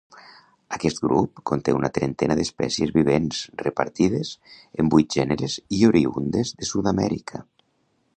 [0.75, 4.31] Aquest grup conté una trentena d'espècies vivents repartides
[4.85, 7.43] en vuit gèneres i oriündes de Sud-amèrica.